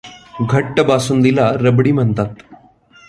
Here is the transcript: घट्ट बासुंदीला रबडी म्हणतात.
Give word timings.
घट्ट 0.41 0.79
बासुंदीला 0.79 1.51
रबडी 1.55 1.91
म्हणतात. 1.91 2.33